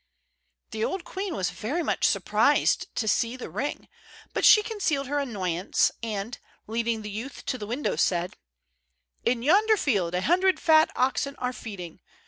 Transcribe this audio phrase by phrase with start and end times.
[0.71, 3.87] The old queen was very much surprised to see the ring,
[4.33, 8.35] but she concealed her annoyance, and, leading the youth to the window, said:
[9.25, 12.01] "In yonder field a hundred fat oxen are feeding.